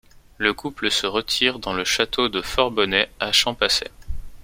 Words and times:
Le 0.39 0.51
couple 0.55 0.89
se 0.89 1.05
retire 1.05 1.59
dans 1.59 1.73
le 1.73 1.83
château 1.83 2.27
de 2.27 2.41
Forbonnais 2.41 3.11
à 3.19 3.31
Champaissant. 3.31 3.85